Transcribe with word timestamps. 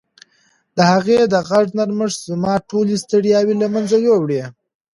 د 0.75 0.77
هغې 0.91 1.19
د 1.33 1.35
غږ 1.49 1.67
نرمښت 1.77 2.19
زما 2.29 2.53
ټولې 2.69 2.95
ستړیاوې 3.03 3.55
له 3.61 3.67
منځه 3.73 3.97
یووړې. 4.07 4.41